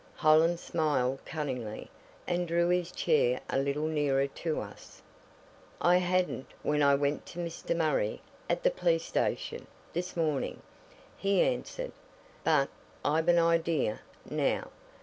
[0.15, 1.87] Hollins smiled cunningly,
[2.25, 4.99] and drew his chair a little nearer to us.
[5.79, 7.75] "I hadn't when I went to Mr.
[7.75, 8.19] Murray,
[8.49, 10.63] at the police station, this morning,"
[11.17, 11.91] he answered.
[12.43, 12.69] "But
[13.05, 14.69] I've an idea, now.